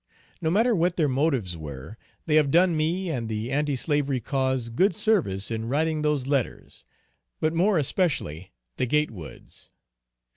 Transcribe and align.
No 0.41 0.49
matter 0.49 0.73
what 0.73 0.97
their 0.97 1.07
motives 1.07 1.55
were, 1.55 1.95
they 2.25 2.33
have 2.33 2.49
done 2.49 2.75
me 2.75 3.11
and 3.11 3.29
the 3.29 3.51
anti 3.51 3.75
slavery 3.75 4.19
cause 4.19 4.69
good 4.69 4.95
service 4.95 5.51
in 5.51 5.67
writing 5.67 6.01
those 6.01 6.25
letters 6.25 6.83
but 7.39 7.53
more 7.53 7.77
especially 7.77 8.51
the 8.77 8.87
Gatewood's. 8.87 9.69